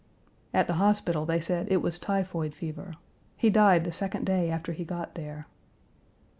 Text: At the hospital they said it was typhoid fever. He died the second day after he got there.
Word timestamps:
At 0.51 0.65
the 0.65 0.77
hospital 0.81 1.27
they 1.27 1.39
said 1.39 1.67
it 1.69 1.83
was 1.83 1.99
typhoid 1.99 2.55
fever. 2.55 2.95
He 3.37 3.51
died 3.51 3.83
the 3.83 3.91
second 3.91 4.25
day 4.25 4.49
after 4.49 4.73
he 4.73 4.83
got 4.83 5.13
there. 5.13 5.45